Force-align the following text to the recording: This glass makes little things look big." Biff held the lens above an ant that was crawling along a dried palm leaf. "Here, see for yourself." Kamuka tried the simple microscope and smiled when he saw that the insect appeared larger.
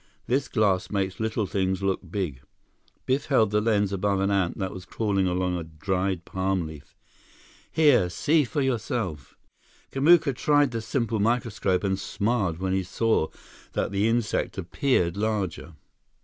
This 0.25 0.47
glass 0.47 0.89
makes 0.89 1.19
little 1.19 1.45
things 1.45 1.83
look 1.83 1.99
big." 2.09 2.41
Biff 3.05 3.27
held 3.27 3.51
the 3.51 3.61
lens 3.61 3.93
above 3.93 4.19
an 4.19 4.31
ant 4.31 4.57
that 4.57 4.71
was 4.73 4.83
crawling 4.83 5.27
along 5.27 5.55
a 5.55 5.63
dried 5.63 6.25
palm 6.25 6.65
leaf. 6.65 6.95
"Here, 7.71 8.09
see 8.09 8.43
for 8.43 8.63
yourself." 8.63 9.37
Kamuka 9.91 10.33
tried 10.33 10.71
the 10.71 10.81
simple 10.81 11.19
microscope 11.19 11.83
and 11.83 11.99
smiled 11.99 12.57
when 12.57 12.73
he 12.73 12.81
saw 12.81 13.27
that 13.73 13.91
the 13.91 14.07
insect 14.07 14.57
appeared 14.57 15.15
larger. 15.15 15.75